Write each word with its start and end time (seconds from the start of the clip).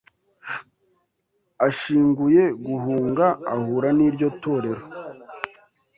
Ashinguye 1.67 2.43
guhunga 2.65 3.25
ahura 3.53 3.89
niryo 3.97 4.27
torero 4.41 4.83